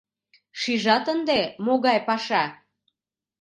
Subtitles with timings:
[0.59, 2.43] —Шижат ынде, могай паша?